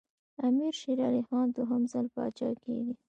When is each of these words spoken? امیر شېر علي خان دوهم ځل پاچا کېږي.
امیر 0.47 0.73
شېر 0.81 0.99
علي 1.07 1.23
خان 1.27 1.47
دوهم 1.55 1.81
ځل 1.91 2.05
پاچا 2.13 2.49
کېږي. 2.63 2.93